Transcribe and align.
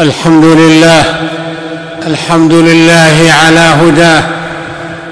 الحمد 0.00 0.44
لله 0.44 1.04
الحمد 2.06 2.52
لله 2.52 3.32
على 3.44 3.60
هداه 3.60 4.22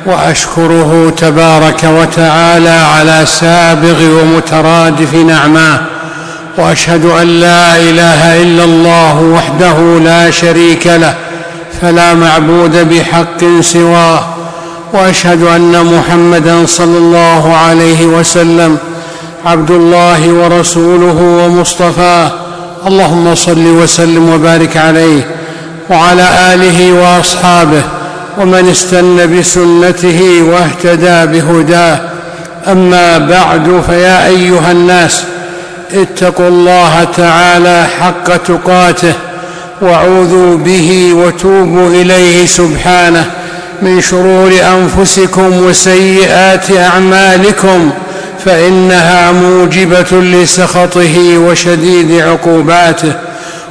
وأشكره 0.06 1.12
تبارك 1.16 1.84
وتعالى 1.84 2.78
على 2.96 3.26
سابغ 3.26 4.20
ومترادف 4.20 5.14
نعماه 5.14 5.80
وأشهد 6.58 7.04
أن 7.04 7.41
لا 7.41 7.76
إله 7.76 8.43
إلا 8.43 8.64
الله 8.64 9.20
وحده 9.22 9.98
لا 10.04 10.30
شريك 10.30 10.87
له 10.87 11.14
فلا 11.82 12.14
معبود 12.14 12.89
بحق 12.91 13.61
سواه 13.61 14.21
وأشهد 14.93 15.43
أن 15.43 15.87
محمدا 15.98 16.66
صلى 16.66 16.98
الله 16.98 17.57
عليه 17.57 18.07
وسلم 18.07 18.79
عبد 19.46 19.71
الله 19.71 20.32
ورسوله 20.32 21.45
ومصطفاه 21.45 22.45
اللهم 22.87 23.34
صل 23.34 23.66
وسلم 23.66 24.29
وبارك 24.34 24.77
عليه 24.77 25.23
وعلى 25.91 26.29
آله 26.55 26.93
وأصحابه 26.93 27.82
ومن 28.39 28.68
استن 28.71 29.39
بسنته 29.39 30.43
واهتدى 30.43 31.41
بهداه. 31.41 32.01
أما 32.67 33.19
بعد 33.19 33.83
فيا 33.87 34.27
أيها 34.27 34.73
الناس 34.73 35.23
اتقوا 35.95 36.49
الله 36.49 37.07
تعالى 37.17 37.87
حق 38.01 38.37
تقاته 38.37 39.13
واعوذوا 39.80 40.57
به 40.57 41.13
وتوبوا 41.15 41.91
إليه 41.91 42.47
سبحانه 42.47 43.25
من 43.83 44.01
شرور 44.01 44.53
أنفسكم 44.77 45.66
وسيئات 45.66 46.71
أعمالكم. 46.71 47.91
فإنها 48.47 49.33
موجبة 49.33 50.21
لسخطه 50.21 51.39
وشديد 51.39 52.21
عقوباته 52.21 53.13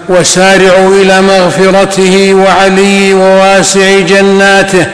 وسارعوا 0.10 1.02
إلى 1.02 1.22
مغفرته 1.22 2.34
وعلي 2.34 3.14
وواسع 3.14 4.00
جناته 4.00 4.86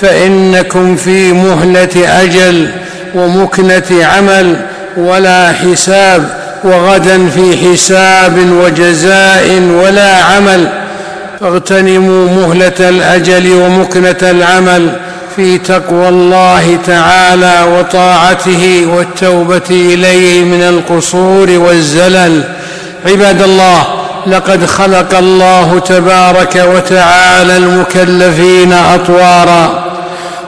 فإنكم 0.00 0.96
في 0.96 1.32
مهلة 1.32 2.22
أجل 2.22 2.70
ومكنة 3.14 4.04
عمل 4.16 4.56
ولا 4.96 5.52
حساب 5.52 6.28
وغدا 6.64 7.28
في 7.28 7.56
حساب 7.56 8.50
وجزاء 8.52 9.60
ولا 9.84 10.14
عمل. 10.16 10.68
فاغتنموا 11.40 12.28
مهلة 12.28 12.88
الأجل 12.88 13.52
ومكنة 13.52 14.30
العمل 14.30 14.90
في 15.36 15.58
تقوى 15.58 16.08
الله 16.08 16.78
تعالى 16.86 17.78
وطاعته 17.78 18.86
والتوبة 18.96 19.70
إليه 19.70 20.44
من 20.44 20.62
القصور 20.62 21.50
والزلل. 21.50 22.44
عباد 23.06 23.42
الله 23.42 23.84
لقد 24.26 24.66
خلق 24.66 25.18
الله 25.18 25.78
تبارك 25.78 26.64
وتعالى 26.74 27.56
المكلفين 27.56 28.72
أطوارا 28.72 29.84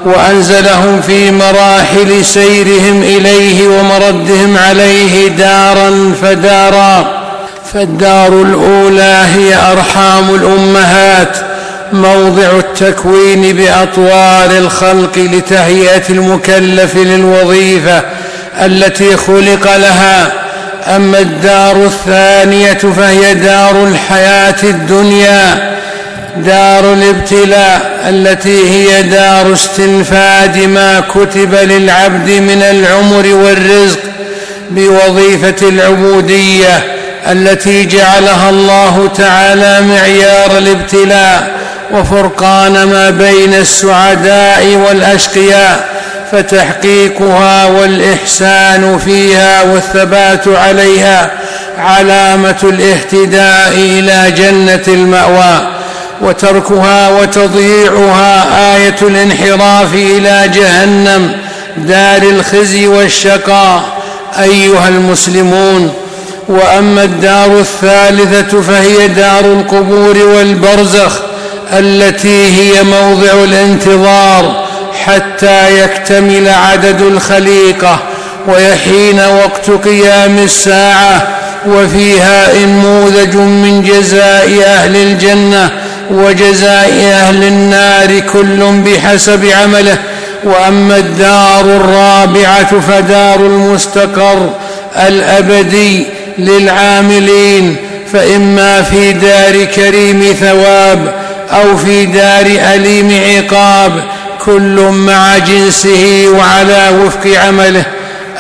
وأنزلهم 0.05 1.01
في 1.01 1.31
مراحل 1.31 2.25
سيرهم 2.25 3.03
إليه 3.03 3.69
ومردهم 3.69 4.57
عليه 4.59 5.29
دارا 5.29 6.15
فدارا. 6.23 7.07
فالدار 7.73 8.43
الأولى 8.43 9.25
هي 9.35 9.55
أرحام 9.73 10.35
الأمهات 10.35 11.48
موضع 11.93 12.51
التكوين 12.59 13.57
بأطوار 13.57 14.51
الخلق 14.59 15.19
لتهيئة 15.19 16.03
المكلف 16.11 16.97
للوظيفة 16.97 18.03
التي 18.61 19.17
خلق 19.17 19.77
لها. 19.77 20.33
أما 20.97 21.19
الدار 21.19 21.77
الثانية 21.85 22.75
فهي 22.75 23.35
دار 23.35 23.85
الحياة 23.87 24.63
الدنيا 24.63 25.71
دار 26.37 26.93
الابتلاء 26.93 28.01
التي 28.09 28.71
هي 28.71 29.03
دار 29.03 29.53
استنفاد 29.53 30.59
ما 30.59 31.01
كتب 31.01 31.55
للعبد 31.55 32.31
من 32.31 32.63
العمر 32.63 33.35
والرزق 33.35 33.99
بوظيفة 34.71 35.69
العبودية 35.69 36.85
التي 37.31 37.85
جعلها 37.85 38.51
الله 38.51 39.11
تعالى 39.17 39.81
معيار 39.81 40.59
الابتلاء. 40.59 41.58
وفرقان 41.91 42.85
ما 42.85 43.11
بين 43.11 43.55
السعداء 43.55 44.67
والأشقياء 44.89 45.89
فتحقيقها 46.33 47.67
والإحسان 47.67 48.99
فيها 48.99 49.63
والثبات 49.63 50.49
عليها 50.49 51.31
علامة 51.79 52.57
الاهتداء 52.63 53.73
إلى 53.75 54.31
جنة 54.31 54.95
المأوى 54.95 55.69
وتركها 56.21 57.09
وتضييعها 57.09 58.47
آية 58.77 58.97
الانحراف 59.03 59.95
إلى 59.95 60.51
جهنم 60.55 61.33
دار 61.77 62.23
الخزي 62.23 62.87
والشقاء 62.87 63.83
أيها 64.43 64.89
المسلمون. 64.89 65.95
وأما 66.49 67.05
الدار 67.05 67.59
الثالثة 67.59 68.61
فهي 68.61 69.09
دار 69.09 69.45
القبور 69.45 70.19
والبرزخ 70.19 71.28
التي 71.73 72.47
هي 72.47 72.83
موضع 72.83 73.45
الانتظار 73.45 74.67
حتى 75.05 75.83
يكتمل 75.83 76.49
عدد 76.49 77.01
الخليقة 77.01 77.99
ويحين 78.47 79.21
وقت 79.21 79.71
قيام 79.71 80.39
الساعة 80.39 81.29
وفيها 81.67 82.53
انموذج 82.65 83.37
من 83.37 83.83
جزاء 83.83 84.63
أهل 84.67 84.97
الجنة 84.97 85.71
وجزاء 86.11 86.91
أهل 87.13 87.45
النار 87.45 88.21
كل 88.21 88.83
بحسب 88.85 89.45
عمله. 89.45 89.99
وأما 90.45 90.97
الدار 90.97 91.61
الرابعة 91.61 92.81
فدار 92.81 93.41
المستقر 93.41 94.51
الأبدي 94.97 96.07
للعاملين 96.39 97.77
فإما 98.13 98.83
في 98.83 99.13
دار 99.13 99.65
كريم 99.65 100.37
ثواب 100.41 101.15
أو 101.53 101.77
في 101.77 102.07
دار 102.07 102.47
أليم 102.75 103.21
عقاب 103.37 104.05
كل 104.45 104.81
مع 104.91 105.39
جنسه 105.39 106.25
وعلى 106.39 107.03
وفق 107.05 107.39
عمله. 107.47 107.85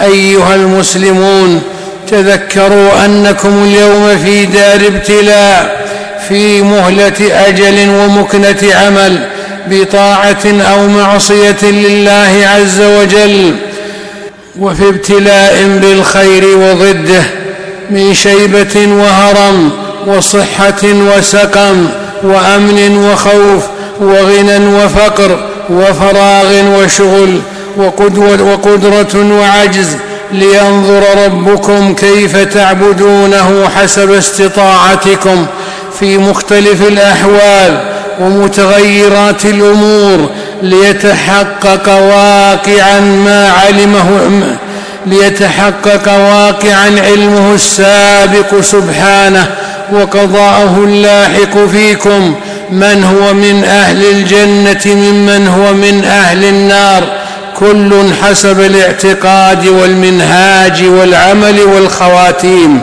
أيها 0.01 0.55
المسلمون 0.55 1.63
تذكروا 2.11 3.05
أنكم 3.05 3.65
اليوم 3.65 4.19
في 4.25 4.45
دار 4.47 4.87
ابتلاء 4.87 5.87
في 6.29 6.63
مهلة 6.63 7.47
أجل 7.49 7.89
ومكنة 7.89 8.75
عمل 8.75 9.27
بطاعة 9.71 10.45
أو 10.47 10.89
معصية 10.89 11.63
لله 11.63 12.49
عز 12.57 12.81
وجل. 12.81 13.55
وفي 14.59 14.89
ابتلاء 14.89 15.79
بالخير 15.83 16.59
وضده 16.59 17.23
من 17.91 18.15
شيبة 18.15 18.87
وهرم 18.87 19.73
وصحة 20.07 20.83
وسقم. 20.85 21.89
وأمن 22.23 22.97
وخوف 22.97 23.65
وغنى 24.01 24.67
وفقر 24.67 25.39
وفراغ 25.71 26.65
وشغل 26.79 27.41
وقدرة 28.41 29.39
وعجز 29.41 29.97
لينظر 30.33 31.03
ربكم 31.25 31.95
كيف 31.95 32.37
تعبدونه 32.37 33.69
حسب 33.77 34.12
استطاعتكم 34.12 35.47
في 36.01 36.19
مختلف 36.19 36.83
الأحوال 36.89 37.81
ومتغيرات 38.21 39.45
الأمور 39.45 40.31
ليتحقق 40.62 41.89
واقعا 41.89 43.00
ما 43.00 43.50
علمه 43.50 44.41
ليتحقق 45.06 46.12
واقعا 46.12 47.00
علمه 47.06 47.55
السابق 47.55 48.61
سبحانه 48.61 49.47
وقضاءه 49.93 50.84
اللاحق 50.84 51.66
فيكم 51.72 52.34
من 52.70 53.05
هو 53.05 53.35
من 53.35 53.64
أهل 53.64 54.05
الجنة 54.05 54.94
ممن 54.94 55.49
هو 55.49 55.73
من 55.73 56.05
أهل 56.05 56.44
النار. 56.44 57.02
كل 57.56 57.93
حسب 58.23 58.61
الاعتقاد 58.61 59.67
والمنهاج 59.67 60.85
والعمل 60.85 61.61
والخواتيم. 61.61 62.81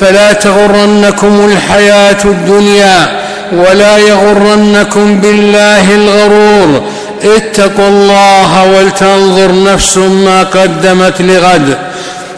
فلا 0.00 0.32
تغرنكم 0.32 1.50
الحياة 1.52 2.24
الدنيا 2.24 3.20
ولا 3.52 3.98
يغرنكم 3.98 5.20
بالله 5.20 5.94
الغرور. 5.94 6.82
اتقوا 7.24 7.88
الله 7.88 8.64
ولتنظر 8.64 9.72
نفس 9.72 9.96
ما 9.96 10.42
قدمت 10.42 11.20
لغد. 11.20 11.78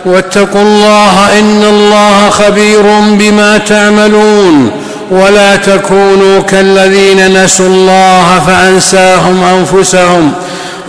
واتقوا 0.06 0.62
الله 0.62 1.38
إن 1.38 1.64
الله 1.64 2.31
خبير 2.31 2.82
بما 3.11 3.58
تعملون 3.58 4.70
ولا 5.11 5.56
تكونوا 5.56 6.41
كالذين 6.41 7.44
نسوا 7.44 7.67
الله 7.67 8.43
فأنساهم 8.47 9.43
أنفسهم 9.44 10.32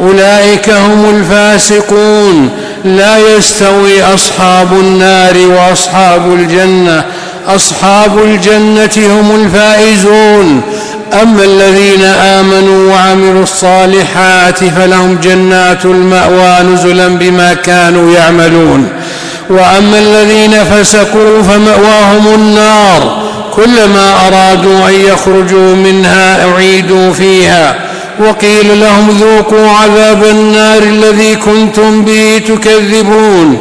أولئك 0.01 0.69
هم 0.69 1.09
الفاسقون 1.09 2.49
لا 2.85 3.17
يستوي 3.17 4.03
أصحاب 4.03 4.73
النار 4.73 5.37
وأصحاب 5.47 6.33
الجنة 6.33 7.03
أصحاب 7.47 8.19
الجنة 8.23 8.91
هم 8.97 9.35
الفائزون 9.45 10.61
أما 11.21 11.43
الذين 11.43 12.03
آمنوا 12.03 12.93
وعملوا 12.93 13.43
الصالحات 13.43 14.63
فلهم 14.63 15.17
جنات 15.23 15.85
المأوى 15.85 16.63
نزلا 16.73 17.07
بما 17.07 17.53
كانوا 17.53 18.11
يعملون 18.11 18.89
وأما 19.49 19.99
الذين 19.99 20.63
فسقوا 20.63 21.43
فمأواهم 21.43 22.35
النار 22.35 23.27
كلما 23.55 24.27
أرادوا 24.27 24.89
أن 24.89 24.93
يخرجوا 24.93 25.75
منها 25.75 26.45
أعيدوا 26.51 27.13
فيها 27.13 27.75
وقيل 28.19 28.79
لهم 28.79 29.09
ذوقوا 29.21 29.69
عذاب 29.69 30.23
النار 30.23 30.83
الذي 30.83 31.35
كنتم 31.35 32.05
به 32.05 32.41
تكذبون 32.47 33.57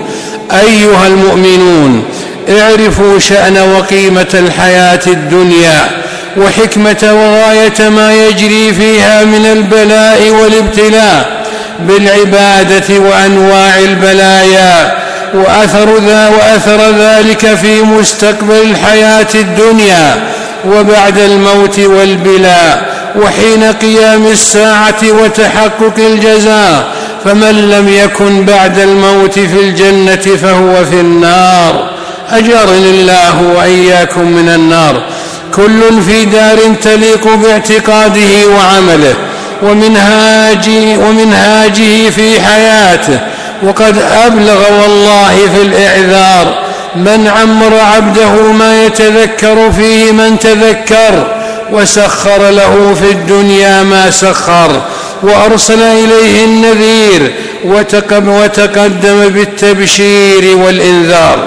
أيها 0.52 1.06
المؤمنون 1.06 2.04
اعرفوا 2.48 3.18
شأن 3.18 3.58
وقيمة 3.58 4.26
الحياة 4.34 5.00
الدنيا 5.06 5.88
وحكمة 6.36 7.12
وغاية 7.12 7.88
ما 7.88 8.14
يجري 8.26 8.72
فيها 8.72 9.24
من 9.24 9.46
البلاء 9.46 10.30
والابتلاء 10.30 11.46
بالعبادة 11.80 12.98
وأنواع 12.98 13.78
البلايا 13.78 15.05
وأثر, 15.36 15.98
ذا 15.98 16.28
وأثر 16.28 16.90
ذلك 16.98 17.54
في 17.54 17.82
مستقبل 17.82 18.62
الحياة 18.62 19.26
الدنيا 19.34 20.22
وبعد 20.66 21.18
الموت 21.18 21.78
والبلاء 21.78 22.96
وحين 23.16 23.64
قيام 23.64 24.26
الساعة 24.26 25.02
وتحقق 25.02 25.94
الجزاء. 25.98 26.86
فمن 27.24 27.70
لم 27.70 27.88
يكن 27.88 28.44
بعد 28.44 28.78
الموت 28.78 29.38
في 29.38 29.60
الجنة 29.60 30.36
فهو 30.36 30.84
في 30.90 31.00
النار. 31.00 31.90
أجرني 32.30 32.90
الله 32.90 33.42
وإياكم 33.56 34.32
من 34.32 34.48
النار. 34.48 35.02
كل 35.54 36.02
في 36.08 36.24
دار 36.24 36.58
تليق 36.82 37.34
باعتقاده 37.34 38.46
وعمله. 38.56 39.14
ومنهاجه, 39.62 40.98
ومنهاجه 40.98 42.10
في 42.10 42.40
حياته. 42.40 43.20
وقد 43.62 43.98
أبلغ 44.26 44.82
والله 44.82 45.34
في 45.54 45.62
الإعذار. 45.62 46.66
من 46.96 47.28
عمر 47.28 47.78
عبده 47.78 48.52
ما 48.52 48.84
يتذكر 48.84 49.72
فيه 49.72 50.12
من 50.12 50.38
تذكر 50.38 51.26
وسخر 51.72 52.50
له 52.50 52.96
في 53.00 53.10
الدنيا 53.10 53.82
ما 53.82 54.10
سخر. 54.10 54.82
وأرسل 55.22 55.82
إليه 55.82 56.44
النذير 56.44 57.32
وتقدم 57.64 59.28
بالتبشير 59.28 60.56
والإنذار. 60.56 61.38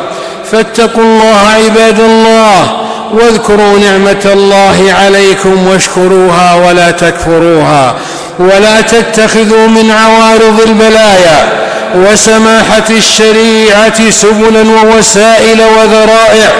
فاتقوا 0.51 1.03
الله 1.03 1.37
عباد 1.65 1.99
الله 1.99 2.71
واذكروا 3.13 3.79
نعمة 3.79 4.25
الله 4.25 4.93
عليكم 4.99 5.67
واشكروها 5.67 6.55
ولا 6.55 6.91
تكفروها. 6.91 7.95
ولا 8.39 8.81
تتخذوا 8.81 9.67
من 9.67 9.91
عوارض 9.91 10.61
البلايا. 10.67 11.58
وسماحة 11.95 12.85
الشريعة 12.89 14.09
سبلا 14.09 14.61
ووسائل 14.61 15.61
وذرائع 15.61 16.51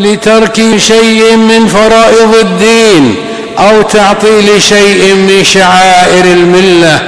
لترك 0.00 0.60
شيء 0.76 1.36
من 1.36 1.66
فرائض 1.66 2.34
الدين 2.40 3.14
أو 3.58 3.82
تعطيل 3.82 4.62
شيء 4.62 5.14
من 5.14 5.44
شعائر 5.44 6.24
الملة 6.24 7.02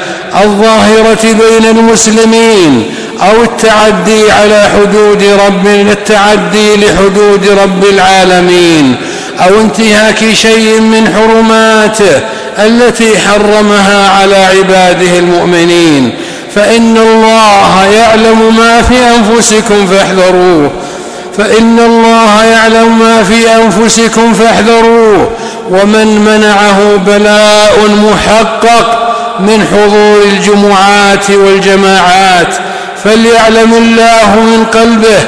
الظاهرة 0.45 1.23
بين 1.23 1.71
المسلمين 1.71 2.95
أو 3.23 3.43
التعدي 3.43 4.31
على 4.31 4.69
حدود 4.75 5.25
رب 5.47 5.67
التعدي 5.67 6.77
لحدود 6.77 7.49
رب 7.63 7.85
العالمين 7.85 8.97
أو 9.41 9.61
انتهاك 9.61 10.19
شيء 10.35 10.81
من 10.81 11.15
حرماته 11.15 12.21
التي 12.59 13.19
حرمها 13.19 14.09
على 14.09 14.37
عباده 14.37 15.19
المؤمنين 15.19 16.15
فإن 16.57 16.97
الله 16.97 17.85
يعلم 17.85 18.57
ما 18.57 18.83
في 18.83 18.95
أنفسكم 19.17 19.87
فاحذروه. 19.87 20.71
فإن 21.39 21.79
الله 21.79 22.45
يعلم 22.45 22.99
ما 22.99 23.23
في 23.23 23.55
أنفسكم 23.57 24.35
فاحذروه. 24.35 25.31
ومن 25.71 26.25
منعه 26.25 26.97
بلاء 26.97 27.89
محقق 27.89 29.15
من 29.41 29.67
حضور 29.73 30.23
الجمعات 30.23 31.31
والجماعات. 31.31 32.55
فليعلم 33.05 33.75
الله 33.75 34.35
من 34.35 34.67
قلبه 34.75 35.19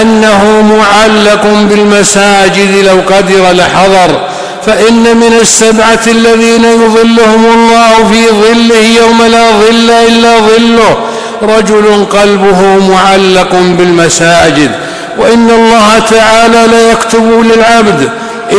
أنه 0.00 0.62
معلق 0.78 1.44
بالمساجد 1.44 2.84
لو 2.84 3.16
قدر 3.16 3.52
لحضر. 3.52 4.27
فإن 4.68 5.16
من 5.16 5.38
السبعة 5.40 6.00
الذين 6.06 6.64
يظلهم 6.64 7.44
الله 7.54 7.94
في 8.12 8.28
ظله 8.30 8.78
يوم 9.00 9.22
لا 9.22 9.50
ظل 9.50 9.90
إلا 10.08 10.38
ظله 10.38 10.98
رجل 11.42 12.04
قلبه 12.12 12.62
معلق 12.88 13.52
بالمساجد 13.52 14.70
وإن 15.18 15.50
الله 15.50 15.98
تعالى 16.10 16.66
ليكتب 16.72 17.44
للعبد 17.44 18.10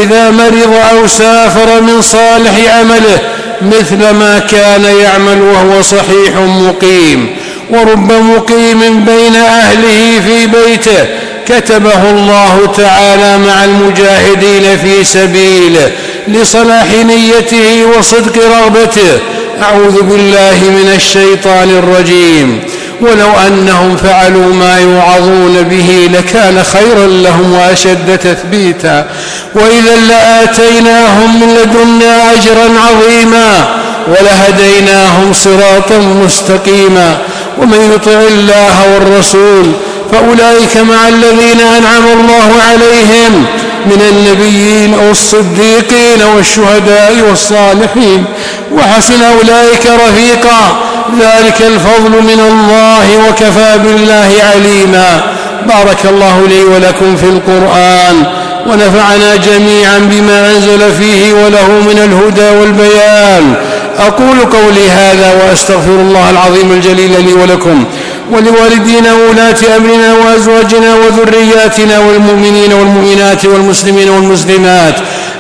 إذا 0.04 0.32
مرض 0.32 0.74
أو 0.92 1.08
سافر 1.08 1.82
من 1.82 2.02
صالح 2.02 2.52
عمله 2.80 3.20
مثل 3.62 4.10
ما 4.10 4.40
كان 4.40 4.84
يعمل 4.84 5.42
وهو 5.42 5.82
صحيح 5.82 6.36
مقيم 6.38 7.36
ورب 7.70 8.12
مقيم 8.12 9.06
بين 9.06 9.36
أهله 9.36 10.22
في 10.28 10.48
بيته 10.48 11.06
كتبه 11.50 12.10
الله 12.10 12.74
تعالى 12.78 13.38
مع 13.38 13.64
المجاهدين 13.66 14.78
في 14.78 15.04
سبيله 15.04 15.92
لصلاح 16.28 16.86
نيته 17.06 17.86
وصدق 17.98 18.34
رغبته. 18.38 19.20
أعوذ 19.64 20.02
بالله 20.02 20.58
من 20.62 20.94
الشيطان 20.96 21.70
الرجيم. 21.70 22.60
ولو 23.02 23.32
أنهم 23.48 23.96
فعلوا 23.96 24.54
ما 24.54 24.80
يوعظون 24.80 25.62
به 25.62 26.10
لكان 26.14 26.64
خيرا 26.64 27.08
لهم 27.08 27.54
وأشد 27.54 28.18
تثبيتا. 28.18 29.08
وإذا 29.56 29.96
لآتيناهم 29.96 31.40
من 31.40 31.56
لدنا 31.56 32.34
أجرا 32.34 32.70
عظيما 32.88 33.80
ولهديناهم 34.08 35.34
صراطا 35.34 35.98
مستقيما. 35.98 37.18
ومن 37.58 37.92
يطع 37.96 38.22
الله 38.22 38.94
والرسول 38.94 39.72
فأولئك 40.12 40.78
مع 40.78 41.08
الذين 41.08 41.60
أنعم 41.60 42.20
الله 42.20 42.52
عليهم 42.70 43.46
من 43.86 44.02
النبيين 44.10 44.94
والصديقين 44.94 46.22
والشهداء 46.36 47.16
والصالحين. 47.30 48.26
وحسن 48.72 49.24
أولئك 49.24 49.86
رفيقا. 49.86 50.78
ذلك 51.20 51.62
الفضل 51.62 52.12
من 52.12 52.40
الله 52.40 53.30
وكفى 53.30 53.78
بالله 53.78 54.32
عليما. 54.54 55.22
بارك 55.66 56.06
الله 56.06 56.48
لي 56.48 56.64
ولكم 56.64 57.16
في 57.16 57.24
القرآن. 57.24 58.24
ونفعنا 58.68 59.36
جميعا 59.36 59.98
بما 60.00 60.56
أنزل 60.56 60.92
فيه 61.00 61.34
وله 61.34 61.68
من 61.70 61.98
الهدى 61.98 62.60
والبيان. 62.60 63.54
أقول 64.00 64.40
قولي 64.40 64.90
هذا 64.90 65.34
وأستغفر 65.34 65.96
الله 65.96 66.30
العظيم 66.30 66.72
الجليل 66.72 67.26
لي 67.26 67.34
ولكم. 67.34 67.86
ولوالدينا 68.32 69.14
وولاة 69.14 69.78
أمرنا 69.78 70.14
وأزواجنا 70.14 70.96
وذرياتنا 70.96 72.00
والمؤمنين 72.00 72.74
والمؤمنات 72.74 73.46
والمسلمين 73.46 74.10
والمسلمات 74.10 74.96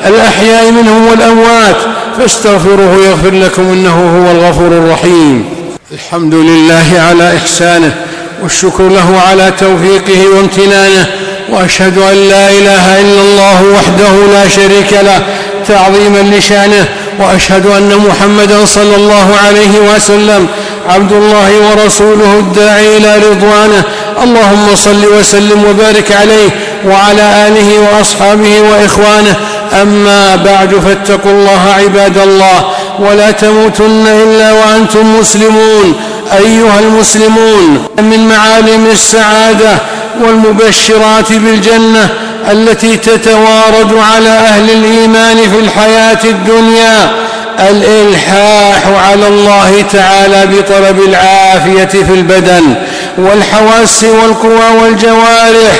الأحياء 0.05 0.71
منهم 0.71 1.07
والأموات 1.07 1.75
فاستغفروه 2.17 2.95
يغفر 3.05 3.31
لكم 3.33 3.61
إنه 3.61 4.25
هو 4.25 4.31
الغفور 4.31 4.67
الرحيم. 4.67 5.45
الحمد 5.91 6.33
لله 6.33 6.85
على 7.09 7.37
إحسانه 7.37 7.95
والشكر 8.43 8.83
له 8.89 9.21
على 9.27 9.53
توفيقه 9.59 10.27
وامتنانه 10.35 11.07
وأشهد 11.51 11.97
أن 11.97 12.15
لا 12.29 12.49
إله 12.49 13.01
إلا 13.01 13.21
الله 13.21 13.63
وحده 13.63 14.33
لا 14.33 14.47
شريك 14.47 14.93
له 14.93 15.25
تعظيما 15.67 16.35
لشأنه 16.37 16.85
وأشهد 17.19 17.65
أن 17.65 17.91
محمدا 18.09 18.65
صلى 18.65 18.95
الله 18.95 19.35
عليه 19.47 19.95
وسلم 19.95 20.47
عبد 20.89 21.11
الله 21.11 21.49
ورسوله 21.59 22.39
الداعي 22.39 22.97
إلى 22.97 23.15
رضوانه. 23.17 23.83
اللهم 24.23 24.75
صل 24.75 25.05
وسلم 25.19 25.63
وبارك 25.69 26.11
عليه 26.11 26.49
وعلى 26.85 27.47
آله 27.47 27.79
وأصحابه 27.79 28.61
وإخوانه. 28.61 29.35
أما 29.81 30.35
بعد 30.35 30.75
فاتقوا 30.75 31.31
الله 31.31 31.73
عباد 31.79 32.17
الله. 32.17 32.65
ولا 32.99 33.31
تموتن 33.31 34.07
إلا 34.07 34.51
وأنتم 34.51 35.19
مسلمون. 35.19 35.95
أيها 36.37 36.79
المسلمون 36.79 37.85
من 37.97 38.29
معالم 38.29 38.87
السعادة 38.91 39.77
والمبشرات 40.23 41.33
بالجنة 41.33 42.09
التي 42.51 42.97
تتوارد 42.97 43.93
على 44.13 44.29
أهل 44.29 44.69
الإيمان 44.69 45.37
في 45.37 45.59
الحياة 45.59 46.23
الدنيا. 46.23 47.28
الإلحاح 47.59 48.87
على 49.09 49.27
الله 49.27 49.83
تعالى 49.93 50.45
بطلب 50.45 50.99
العافية 50.99 52.03
في 52.03 52.13
البدن 52.13 52.75
والحواس 53.17 54.03
والقوى 54.03 54.81
والجوارح 54.83 55.73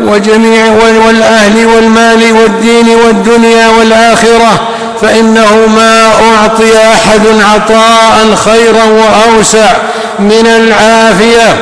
وجميع 0.00 0.66
والأهل 1.06 1.66
والمال 1.66 2.32
والدين 2.32 2.88
والدنيا 2.88 3.68
والآخرة 3.68 4.60
فإنه 5.02 5.66
ما 5.76 6.06
أعطي 6.06 6.76
أحد 6.76 7.26
عطاء 7.54 8.34
خيرا 8.34 8.84
وأوسع 8.84 9.72
من 10.18 10.46
العافية 10.46 11.56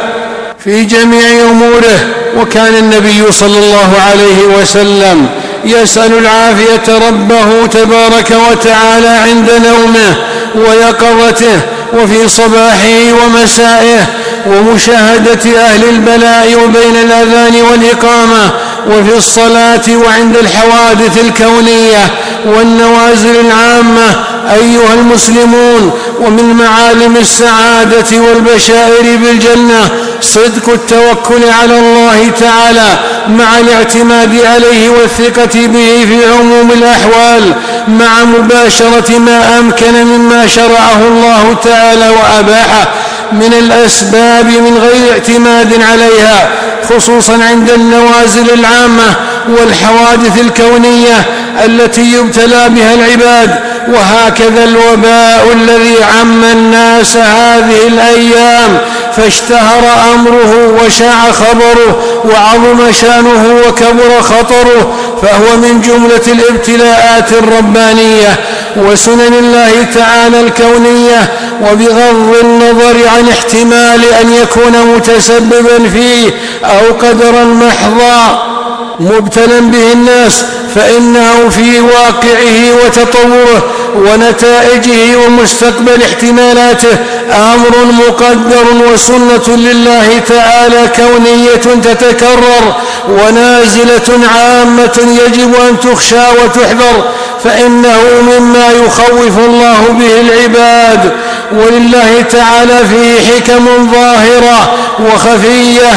في 0.65 0.85
جميع 0.85 1.43
أموره. 1.51 1.99
وكان 2.37 2.75
النبي 2.75 3.33
صلى 3.33 3.59
الله 3.59 3.89
عليه 4.11 4.61
وسلم 4.61 5.29
يسأل 5.65 6.19
العافية 6.19 7.09
ربه 7.09 7.67
تبارك 7.67 8.33
وتعالى 8.51 9.09
عند 9.09 9.51
نومه 9.67 10.17
ويقظته 10.55 11.61
وفي 11.93 12.29
صباحه 12.29 13.13
ومسائه 13.25 14.07
ومشاهدة 14.47 15.61
أهل 15.61 15.85
البلاء 15.89 16.55
وبين 16.65 16.97
الأذان 16.97 17.63
والإقامة 17.71 18.51
وفي 18.87 19.17
الصلاة 19.17 19.85
وعند 20.07 20.37
الحوادث 20.37 21.19
الكونية 21.19 22.11
والنوازل 22.47 23.41
العامة 23.41 24.25
أيها 24.55 24.95
المسلمون 24.95 25.93
ومن 26.21 26.55
معالم 26.55 27.17
السعادة 27.17 28.21
والبشائر 28.21 29.17
بالجنة 29.17 29.89
صدق 30.21 30.69
التوكل 30.69 31.51
على 31.61 31.79
الله 31.79 32.31
تعالى 32.41 32.99
مع 33.29 33.59
الاعتماد 33.61 34.41
عليه 34.45 34.89
والثقة 34.89 35.67
به 35.67 36.07
في 36.09 36.33
عموم 36.33 36.73
الأحوال 36.73 37.55
مع 37.89 38.25
مباشرة 38.25 39.19
ما 39.19 39.59
أمكن 39.59 40.05
مما 40.05 40.47
شرعه 40.47 40.99
الله 41.09 41.57
تعالى 41.65 42.09
وأباحه 42.09 42.89
من 43.33 43.55
الأسباب 43.59 44.47
من 44.47 44.79
غير 44.79 45.13
اعتماد 45.13 45.83
عليها 45.83 46.51
خصوصا 46.91 47.33
عند 47.51 47.71
النوازل 47.71 48.51
العامة 48.55 49.17
والحوادث 49.49 50.41
الكونية 50.41 51.25
التي 51.65 52.13
يبتلى 52.13 52.69
بها 52.69 52.95
العباد 52.95 53.61
وهكذا 53.89 54.65
الوباء 54.65 55.53
الذي 55.53 55.97
عم 56.21 56.45
الناس 56.45 57.17
هذه 57.17 57.87
الأيام 57.87 58.79
فاشتهر 59.17 59.85
أمره 60.15 60.83
وشاع 60.83 61.33
خبره 61.33 62.03
وعظم 62.25 62.93
شأنه 62.93 63.57
وكبر 63.69 64.23
خطره 64.23 64.93
فهو 65.23 65.57
من 65.57 65.81
جملة 65.81 66.23
الابتلاءات 66.29 67.33
الربانية 67.33 68.37
وسنن 68.77 69.35
الله 69.35 69.87
تعالى 69.95 70.41
الكونية 70.41 71.33
وبغض 71.63 72.37
النظر 72.43 73.09
عن 73.17 73.29
احتمال 73.29 74.05
أن 74.21 74.33
يكون 74.33 74.95
متسببا 74.97 75.89
فيه 75.93 76.31
أو 76.65 76.95
قدرا 76.95 77.45
محضا 77.45 78.43
مبتلا 79.01 79.61
به 79.61 79.93
الناس 79.93 80.45
فإنه 80.75 81.49
في 81.49 81.81
واقعه 81.81 82.85
وتطوره 82.85 83.65
ونتائجه 83.97 85.17
ومستقبل 85.27 86.03
احتمالاته 86.03 86.97
أمر 87.33 87.93
مقدر 87.93 88.93
وسنة 88.93 89.57
لله 89.57 90.21
تعالى 90.29 90.89
كونية 90.97 91.81
تتكرر 91.83 92.75
ونازلة 93.09 94.29
عامة 94.37 95.19
يجب 95.25 95.55
أن 95.69 95.81
تخشى 95.81 96.29
وتحذر 96.45 97.05
فإنه 97.45 97.99
مما 98.23 98.71
يخوف 98.71 99.39
الله 99.39 99.79
به 99.89 100.21
العباد. 100.21 101.13
ولله 101.53 102.25
تعالى 102.33 102.79
فيه 102.89 103.35
حكم 103.37 103.93
ظاهرة 103.93 104.75
وخفية 105.01 105.91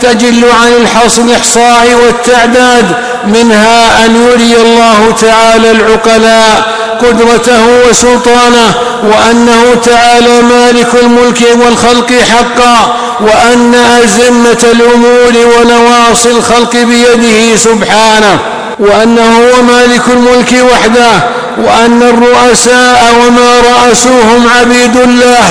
تجل 0.00 0.44
عن 0.62 0.86
الإحصاء 1.18 2.00
والتعداد 2.04 2.96
منها 3.26 4.06
أن 4.06 4.16
يري 4.16 4.56
الله 4.62 5.14
تعالى 5.20 5.70
العقلاء 5.70 6.78
قدرته 7.02 7.88
وسلطانه 7.90 8.74
وأنه 9.02 9.62
تعالى 9.86 10.42
مالك 10.42 10.88
الملك 11.02 11.42
والخلق 11.64 12.12
حقا 12.30 12.96
وأن 13.20 13.74
أزمة 13.74 14.64
الأمور 14.72 15.32
ونواصي 15.56 16.30
الخلق 16.30 16.72
بيده 16.72 17.56
سبحانه 17.56 18.38
وأنه 18.78 19.36
هو 19.36 19.62
مالك 19.62 20.02
الملك 20.08 20.64
وحده 20.72 21.10
وأن 21.58 22.02
الرؤساء 22.02 23.14
وما 23.26 23.60
رأسوهم 23.60 24.48
عبيد 24.60 24.96
الله 24.96 25.44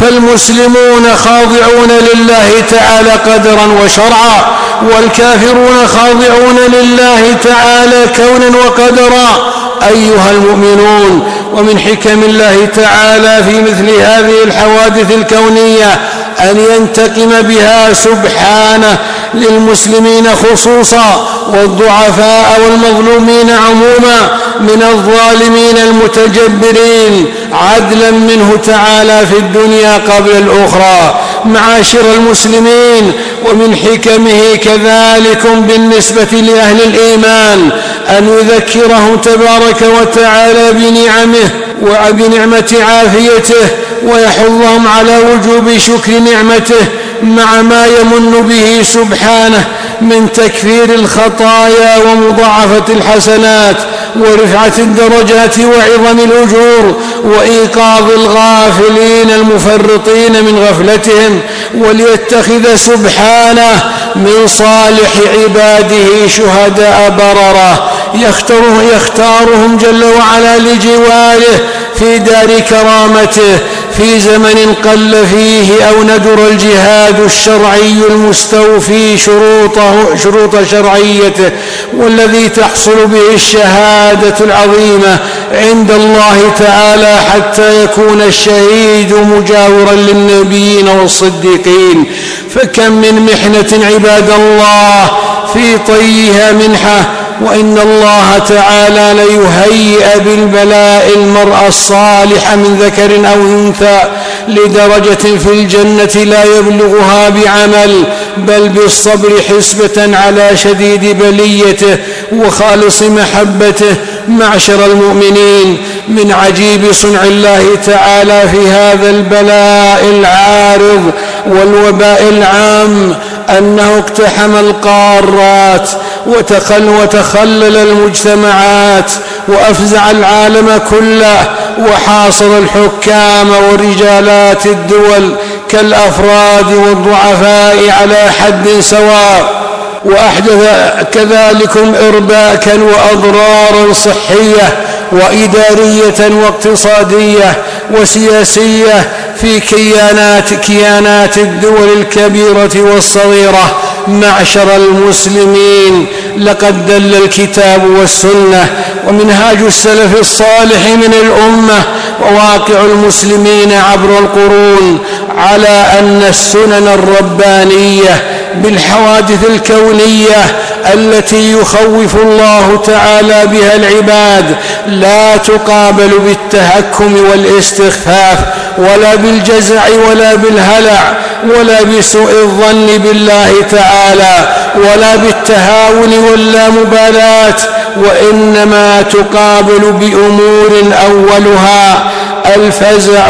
فالمسلمون 0.00 1.06
خاضعون 1.24 1.88
لله 1.88 2.48
تعالى 2.70 3.10
قدرا 3.10 3.66
وشرعا 3.84 4.42
والكافرون 4.82 5.86
خاضعون 5.86 6.58
لله 6.68 7.36
تعالى 7.44 8.06
كونا 8.16 8.58
وقدرا 8.58 9.52
أيها 9.88 10.30
المؤمنون. 10.30 11.32
ومن 11.52 11.78
حكم 11.78 12.22
الله 12.22 12.68
تعالى 12.76 13.44
في 13.44 13.62
مثل 13.62 13.90
هذه 13.90 14.42
الحوادث 14.44 15.12
الكونية 15.14 16.00
أن 16.40 16.60
ينتقم 16.76 17.42
بها 17.42 17.92
سبحانه 17.92 18.98
للمسلمين 19.34 20.26
خصوصا 20.34 21.28
والضعفاء 21.48 22.60
والمظلومين 22.64 23.50
عموما 23.50 24.38
من 24.60 24.82
الظالمين 24.82 25.78
المتجبرين 25.78 27.34
عدلا 27.52 28.10
منه 28.10 28.58
تعالى 28.66 29.26
في 29.26 29.36
الدنيا 29.38 29.94
قبل 29.94 30.30
الأخرى. 30.30 31.20
معاشر 31.44 32.14
المسلمين 32.16 33.12
ومن 33.44 33.76
حكمه 33.76 34.56
كذلك 34.56 35.46
بالنسبة 35.68 36.40
لأهل 36.40 36.80
الإيمان 36.82 37.70
أن 38.18 38.28
يذكرهم 38.28 39.16
تبارك 39.16 39.82
وتعالى 40.00 40.72
بنعمه 40.72 41.50
وبنعمة 41.82 42.76
عافيته 42.88 43.68
ويحضهم 44.04 44.88
على 44.88 45.18
وجوب 45.18 45.78
شكر 45.78 46.18
نعمته 46.18 46.86
مع 47.22 47.62
ما 47.62 47.86
يمن 47.86 48.48
به 48.48 48.82
سبحانه 48.82 49.64
من 50.00 50.32
تكفير 50.32 50.94
الخطايا 50.94 51.96
ومضاعفة 51.98 52.84
الحسنات 52.94 53.76
ورفعة 54.16 54.72
الدرجات 54.78 55.58
وعظم 55.58 56.18
الأجور 56.18 56.94
وإيقاظ 57.24 58.10
الغافلين 58.10 59.30
المفرطين 59.30 60.44
من 60.44 60.58
غفلتهم 60.58 61.40
وليتخذ 61.74 62.74
سبحانه 62.74 63.82
من 64.16 64.46
صالح 64.46 65.12
عباده 65.42 66.28
شهداء 66.28 67.16
بررة 67.18 67.91
يختاره 68.14 68.82
يختارهم 68.96 69.76
جل 69.76 70.04
وعلا 70.04 70.58
لجواره 70.58 71.60
في 71.98 72.18
دار 72.18 72.60
كرامته 72.60 73.58
في 73.96 74.20
زمن 74.20 74.74
قل 74.84 75.26
فيه 75.26 75.84
أو 75.84 76.02
ندر 76.02 76.48
الجهاد 76.48 77.20
الشرعي 77.20 77.94
المستوفي 78.10 79.18
شروطه 79.18 80.16
شروط 80.22 80.62
شرعيته 80.70 81.50
والذي 81.96 82.48
تحصل 82.48 83.06
به 83.06 83.34
الشهادة 83.34 84.34
العظيمة 84.40 85.18
عند 85.52 85.90
الله 85.90 86.52
تعالى 86.58 87.16
حتى 87.32 87.84
يكون 87.84 88.22
الشهيد 88.22 89.14
مجاورا 89.14 89.92
للنبيين 89.92 90.88
والصديقين. 90.88 92.12
فكم 92.54 92.92
من 92.92 93.28
محنة 93.32 93.86
عباد 93.86 94.30
الله 94.30 95.10
في 95.54 95.78
طيها 95.78 96.52
منحة 96.52 97.21
وإن 97.42 97.78
الله 97.78 98.38
تعالى 98.38 99.22
ليهيئ 99.22 100.18
بالبلاء 100.24 101.10
المرء 101.16 101.68
الصالح 101.68 102.54
من 102.54 102.78
ذكر 102.80 103.28
أو 103.28 103.42
أنثى 103.42 104.00
لدرجة 104.48 105.38
في 105.38 105.52
الجنة 105.52 106.24
لا 106.24 106.44
يبلغها 106.44 107.28
بعمل 107.28 108.04
بل 108.36 108.68
بالصبر 108.68 109.30
حسبة 109.48 110.16
على 110.16 110.56
شديد 110.56 111.18
بليته 111.18 111.98
وخالص 112.32 113.02
محبته 113.02 113.96
معشر 114.28 114.86
المؤمنين. 114.86 115.78
من 116.08 116.32
عجيب 116.32 116.92
صنع 116.92 117.24
الله 117.24 117.64
تعالى 117.86 118.48
في 118.48 118.68
هذا 118.68 119.10
البلاء 119.10 120.04
العارض 120.04 121.10
والوباء 121.46 122.28
العام 122.28 123.16
أنه 123.58 123.98
اقتحم 123.98 124.56
القارات 124.56 125.88
وتخل 126.26 126.88
وتخلل 126.88 127.76
المجتمعات 127.76 129.10
وأفزع 129.48 130.10
العالم 130.10 130.80
كله 130.90 131.48
وحاصر 131.78 132.58
الحكام 132.58 133.50
ورجالات 133.50 134.66
الدول 134.66 135.34
كالأفراد 135.68 136.72
والضعفاء 136.72 137.90
على 138.00 138.30
حد 138.42 138.68
سواء. 138.80 139.62
وأحدث 140.04 140.68
كذلكم 141.12 141.94
إرباكا 142.08 142.74
وأضرارا 142.74 143.92
صحية 143.92 144.76
وإدارية 145.12 146.34
واقتصادية 146.44 147.62
وسياسية 147.90 149.08
في 149.42 149.60
كيانات 149.60 150.54
كيانات 150.54 151.38
الدول 151.38 151.88
الكبيرة 151.98 152.70
والصغيرة 152.76 153.76
معشر 154.08 154.76
المسلمين. 154.76 156.06
لقد 156.38 156.86
دل 156.86 157.14
الكتاب 157.14 157.84
والسنة. 157.98 158.84
ومنهاج 159.08 159.58
السلف 159.62 160.20
الصالح 160.20 160.88
من 160.96 161.14
الأمة 161.22 161.82
وواقع 162.20 162.80
المسلمين 162.80 163.72
عبر 163.72 164.18
القرون 164.18 164.98
على 165.36 165.86
أن 165.98 166.22
السنن 166.28 166.88
الربانية 166.88 168.22
بالحوادث 168.54 169.46
الكونية 169.50 170.56
التي 170.94 171.52
يخوف 171.52 172.16
الله 172.16 172.80
تعالى 172.86 173.46
بها 173.46 173.76
العباد 173.76 174.56
لا 174.86 175.36
تقابل 175.36 176.10
بالتهكم 176.18 177.16
والاستخفاف 177.30 178.38
ولا 178.78 179.14
بالجزع 179.14 179.82
ولا 180.10 180.34
بالهلع 180.34 181.14
ولا 181.58 181.82
بسوء 181.82 182.30
الظن 182.42 182.86
بالله 182.98 183.52
تعالى 183.70 184.48
ولا 184.76 185.16
بالتهاون 185.16 186.12
واللامبالاة 186.30 187.56
وإنما 187.96 189.02
تقابل 189.02 189.92
بأمور 189.92 190.92
أولها. 191.06 192.10
الفزع 192.56 193.26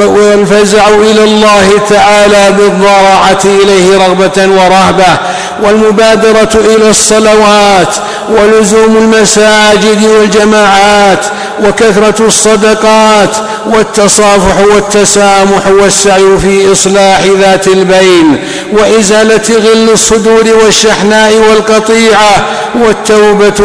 والفزع 0.00 0.88
إلى 0.88 1.24
الله 1.24 1.68
تعالى 1.90 2.52
بالضراعة 2.52 3.38
إليه 3.44 3.96
رغبة 3.96 4.48
ورهبة 4.48 5.18
والمبادرة 5.62 6.50
إلى 6.54 6.90
الصلوات 6.90 7.94
ولزوم 8.30 8.96
المساجد 8.96 10.04
والجماعات 10.04 11.24
وكثرة 11.60 12.26
الصدقات 12.26 13.36
والتصافح 13.66 14.58
والتسامح 14.74 15.66
والسعي 15.66 16.38
في 16.38 16.72
إصلاح 16.72 17.20
ذات 17.40 17.66
البين 17.66 18.36
وإزالة 18.72 19.42
غل 19.50 19.90
الصدور 19.92 20.44
والشحناء 20.64 21.32
والقطيعة 21.34 22.46
والتوبة, 22.74 23.60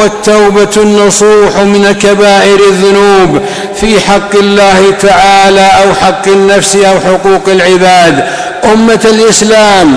والتوبة 0.00 0.76
النصوح 0.76 1.56
من 1.56 1.92
كبائر 2.02 2.58
الذنوب 2.70 3.42
في 3.80 4.00
حق 4.00 4.34
الله 4.34 4.94
تعالى 5.02 5.68
أو 5.84 5.94
حق 5.94 6.28
النفس 6.28 6.76
أو 6.76 7.00
حقوق 7.00 7.48
العباد. 7.48 8.24
أمة 8.64 9.00
الإسلام 9.04 9.96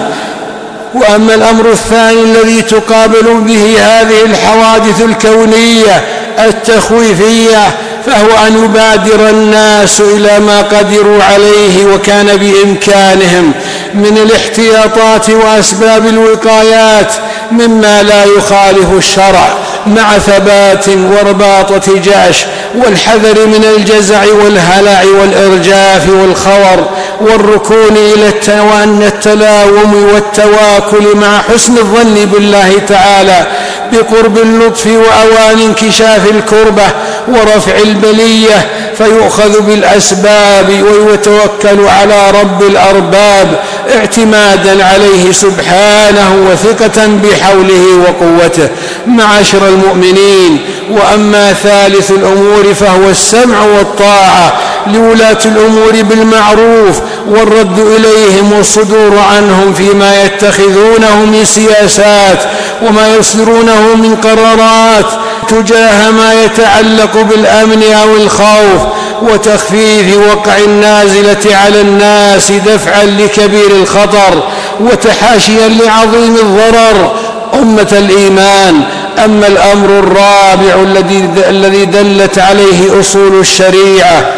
وأما 0.94 1.36
الأمر 1.36 1.72
الثاني 1.72 2.22
الذي 2.22 2.62
تقابل 2.62 3.42
به 3.48 3.76
هذه 3.80 4.22
الحوادث 4.26 5.02
الكونية 5.02 6.04
التخويفية 6.40 7.76
فهو 8.06 8.48
أن 8.48 8.64
يبادر 8.64 9.30
الناس 9.30 10.02
إلى 10.02 10.40
ما 10.40 10.62
قدروا 10.62 11.24
عليه 11.24 11.86
وكان 11.86 12.38
بإمكانهم 12.38 13.52
من 13.94 14.18
الاحتياطات 14.18 15.30
وأسباب 15.30 16.06
الوقايات 16.08 17.14
مما 17.52 18.04
لا 18.04 18.24
يخالف 18.26 18.92
الشرع 18.98 19.50
مع 19.88 20.18
ثبات 20.18 20.86
ورباطة 20.90 22.00
جأش 22.00 22.46
والحذر 22.76 23.48
من 23.48 23.66
الجزع 23.78 24.24
والهلع 24.44 25.04
والإرجاف 25.22 26.10
والخور 26.10 26.90
والركون 27.22 27.98
إلى 27.98 28.28
التوان 28.28 29.04
التلاوم 29.04 30.10
والتواكل 30.14 31.18
مع 31.18 31.42
حسن 31.42 31.78
الظن 31.78 32.26
بالله 32.26 32.72
تعالى 32.88 33.48
بقرب 33.94 34.38
اللطف 34.38 34.88
وأوان 34.88 35.60
انكشاف 35.60 36.32
الكربة 36.32 36.84
ورفع 37.28 37.78
البلية 37.84 38.68
فيؤخذ 38.98 39.62
بالأسباب 39.62 40.70
ويتوكل 40.70 41.88
على 41.88 42.32
رب 42.42 42.64
الأرباب 42.64 43.60
اعتمادا 43.96 44.86
عليه 44.86 45.32
سبحانه 45.32 46.48
وثقة 46.52 47.08
بحوله 47.08 47.86
وقوته. 48.04 48.68
معاشر 49.08 49.68
المؤمنين 49.68 50.60
وأما 50.92 51.54
ثالث 51.54 52.12
الأمور 52.12 52.74
فهو 52.74 53.10
السمع 53.10 53.62
والطاعة 53.62 54.54
لولاة 54.88 55.38
الأمور 55.46 55.92
بالمعروف 56.02 57.00
والرد 57.28 57.80
إليهم 57.80 58.54
والصدور 58.54 59.20
عنهم 59.20 59.74
فيما 59.74 60.24
يتخذونه 60.24 61.26
من 61.26 61.46
سياسات 61.46 62.40
وما 62.88 63.16
يصدرونه 63.16 63.96
من 63.96 64.16
قرارات 64.16 65.06
تجاه 65.50 66.12
ما 66.12 66.34
يتعلق 66.44 67.18
بالأمن 67.22 67.84
أو 68.02 68.16
الخوف 68.16 68.82
وتخفيف 69.22 70.18
وقع 70.18 70.58
النازلة 70.58 71.56
على 71.56 71.82
الناس 71.82 72.52
دفعا 72.52 73.04
لكبير 73.04 73.72
الخطر 73.72 74.44
وتحاشيا 74.80 75.68
لعظيم 75.68 76.36
الضرر. 76.36 77.16
أمة 77.54 77.88
الإيمان 77.92 78.84
أما 79.26 79.48
الأمر 79.48 80.00
الرابع 80.00 80.82
الذي 80.84 81.30
الذي 81.50 81.86
دلت 81.86 82.40
عليه 82.40 83.00
أصول 83.00 83.40
الشريعة 83.40 84.32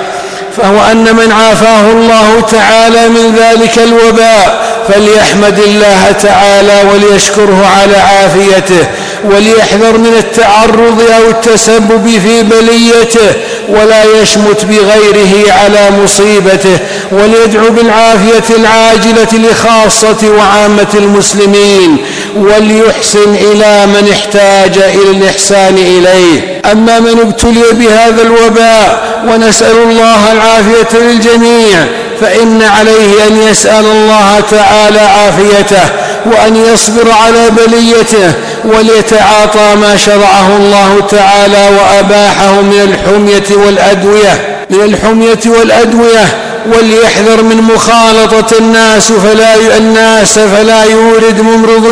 فهو 0.57 0.91
أن 0.91 1.15
من 1.15 1.31
عافاه 1.31 1.91
الله 1.91 2.41
تعالى 2.51 3.09
من 3.09 3.35
ذلك 3.35 3.79
الوباء 3.79 4.64
فليحمد 4.87 5.59
الله 5.59 6.11
تعالى 6.23 6.83
وليشكره 6.93 7.65
على 7.81 7.97
عافيته 7.97 8.87
وليحذر 9.23 9.97
من 9.97 10.13
التعرض 10.19 11.01
أو 11.17 11.29
التسبب 11.29 12.19
في 12.23 12.43
بليته 12.43 13.33
ولا 13.69 14.03
يشمت 14.21 14.65
بغيره 14.65 15.51
على 15.53 15.91
مصيبته 16.03 16.77
وليدعو 17.11 17.69
بالعافية 17.69 18.55
العاجلة 18.55 19.49
لخاصة 19.51 20.29
وعامة 20.37 20.87
المسلمين 20.95 21.97
وليحسن 22.35 23.35
إلى 23.35 23.85
من 23.85 24.09
احتاج 24.11 24.77
إلى 24.77 25.11
الإحسان 25.11 25.77
إليه. 25.77 26.61
أما 26.71 26.99
من 26.99 27.19
ابتلي 27.19 27.63
بهذا 27.71 28.21
الوباء 28.21 29.15
ونسأل 29.27 29.77
الله 29.77 30.31
العافية 30.31 30.97
للجميع 30.99 31.85
فإن 32.21 32.61
عليه 32.61 33.27
أن 33.27 33.41
يسأل 33.49 33.85
الله 33.85 34.39
تعالى 34.51 34.99
عافيته 34.99 35.89
وأن 36.25 36.55
يصبر 36.55 37.11
على 37.11 37.49
بليته 37.49 38.33
وليتعاطى 38.63 39.75
ما 39.81 39.97
شرعه 39.97 40.57
الله 40.57 41.07
تعالى 41.11 41.69
وأباحه 41.77 42.61
من 42.61 42.81
الحمية 42.81 43.65
والأدوية 43.65 44.47
من 44.69 44.81
الحمية 44.81 45.59
والأدوية 45.59 46.37
وليحذر 46.73 47.43
من 47.43 47.57
مخالطة 47.57 48.57
الناس 48.57 49.11
فلا 49.11 49.77
الناس 49.77 50.39
فلا 50.39 50.83
يورد 50.83 51.41
ممرض 51.41 51.85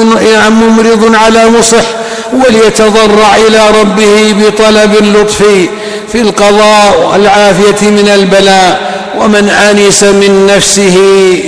ممرض 0.49 1.15
على 1.15 1.49
مصح 1.49 1.83
وليتضرع 2.33 3.35
إلى 3.47 3.59
ربه 3.81 4.35
بطلب 4.39 4.95
اللطف 5.01 5.43
في 6.11 6.21
القضاء 6.21 7.09
والعافية 7.11 7.89
من 7.89 8.11
البلاء. 8.15 8.92
ومن 9.17 9.49
أنس 9.49 10.03
من 10.03 10.47
نفسه 10.55 10.97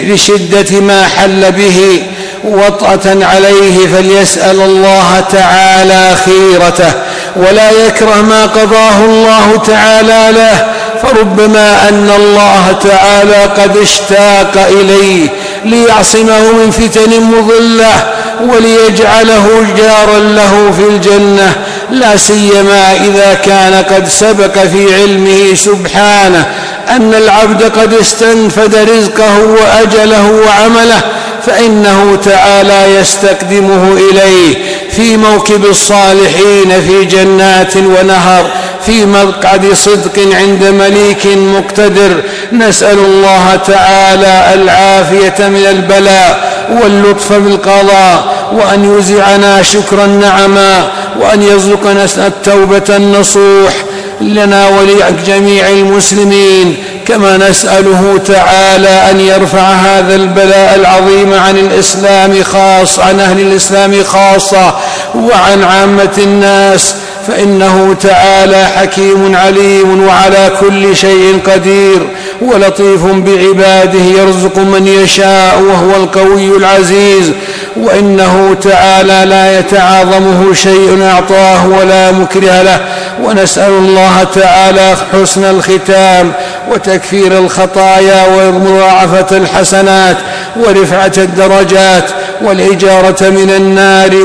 لشدة 0.04 0.80
ما 0.80 1.08
حل 1.08 1.52
به 1.52 2.04
وطأة 2.44 3.26
عليه 3.26 3.88
فليسأل 3.88 4.62
الله 4.62 5.24
تعالى 5.32 6.16
خيرته. 6.26 6.92
ولا 7.36 7.72
يكره 7.72 8.22
ما 8.22 8.46
قضاه 8.46 9.06
الله 9.06 9.62
تعالى 9.68 10.38
له 10.38 10.68
فربما 11.04 11.90
أن 11.90 12.12
الله 12.18 12.78
تعالى 12.84 13.44
قد 13.44 13.78
اشتاق 13.78 14.68
إليه 14.70 15.28
ليعصمه 15.66 16.52
من 16.52 16.72
فتن 16.72 17.22
مضلة 17.22 17.94
وليجعله 18.42 19.66
جارا 19.78 20.20
له 20.20 20.72
في 20.78 20.84
الجنة. 20.90 21.56
لا 21.92 22.18
سيما 22.18 22.94
إذا 22.94 23.34
كان 23.34 23.84
قد 23.84 24.08
سبق 24.08 24.58
في 24.58 24.96
علمه 24.96 25.56
سبحانه 25.56 26.46
أن 26.90 27.14
العبد 27.14 27.64
قد 27.64 27.94
استنفد 27.94 28.76
رزقه 28.76 29.40
وأجله 29.40 30.32
وعمله 30.32 31.02
فإنه 31.46 32.18
تعالى 32.26 33.00
يستقدمه 33.00 33.94
إليه 33.94 34.56
في 34.92 35.18
موكب 35.18 35.66
الصالحين 35.66 36.82
في 36.88 37.06
جنات 37.06 37.78
ونهر 37.78 38.46
في 38.86 39.06
مقعد 39.06 39.74
صدق 39.74 40.20
عند 40.36 40.64
مليك 40.64 41.28
مقتدر. 41.28 42.22
نسأل 42.52 43.00
الله 43.00 43.56
تعالى 43.56 44.54
العافية 44.54 45.48
من 45.48 45.66
البلاء 45.70 46.54
واللطف 46.82 47.34
بالقضاء 47.34 48.36
وأن 48.54 48.98
يزعنا 48.98 49.62
شكر 49.62 50.06
النعماء 50.06 50.92
وأن 51.22 51.44
يرزقنا 51.44 52.06
التوبة 52.18 52.84
النصوح. 52.90 53.74
لنا 54.22 54.68
ولجميع 54.68 55.70
المسلمين 55.70 56.76
كما 57.08 57.38
نسأله 57.38 58.20
تعالى 58.26 59.12
أن 59.12 59.20
يرفع 59.20 59.60
هذا 59.60 60.16
البلاء 60.16 60.76
العظيم 60.76 61.34
عن 61.34 61.58
الإسلام 61.58 62.44
خاص 62.44 63.00
عن 63.00 63.20
أهل 63.20 63.42
الإسلام 63.42 64.04
خاصة 64.04 64.76
وعن 65.16 65.64
عامة 65.64 66.18
الناس. 66.18 66.96
فإنه 67.28 67.96
تعالى 68.02 68.66
حكيم 68.76 69.36
عليم 69.36 70.08
وعلى 70.08 70.52
كل 70.60 70.96
شيء 70.96 71.40
قدير 71.48 72.08
ولطيف 72.42 73.06
بعباده 73.06 74.00
يرزق 74.00 74.58
من 74.58 74.88
يشاء 74.88 75.62
وهو 75.62 76.04
القوي 76.04 76.58
العزيز. 76.58 77.32
وإنه 77.78 78.56
تعالى 78.62 79.26
لا 79.30 79.60
يتعاظمه 79.60 80.54
شيء 80.54 81.04
أعطاه 81.04 81.68
ولا 81.68 82.12
مكره 82.12 82.62
له. 82.62 82.80
ونسأل 83.24 83.72
الله 83.72 84.24
تعالى 84.24 84.96
حسن 85.14 85.44
الختام 85.44 86.32
وتكفير 86.72 87.38
الخطايا 87.38 88.26
ومضاعفة 88.28 89.38
الحسنات 89.38 90.18
ورفعة 90.56 91.12
الدرجات 91.18 92.10
والإجارة 92.42 93.30
من 93.30 93.54
النار 93.58 94.16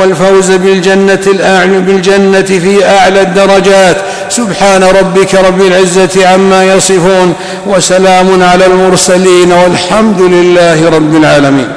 والفوز 0.00 0.50
بالجنة 0.50 1.20
الأعلى 1.26 1.78
بالجنة 1.78 2.42
في 2.42 2.86
أعلى 2.86 3.20
الدرجات. 3.20 3.96
سبحان 4.28 4.84
ربك 4.84 5.34
رب 5.34 5.60
العزة 5.60 6.28
عما 6.28 6.64
يصفون 6.64 7.34
وسلام 7.66 8.42
على 8.42 8.66
المرسلين 8.66 9.52
والحمد 9.52 10.20
لله 10.20 10.90
رب 10.90 11.16
العالمين. 11.16 11.72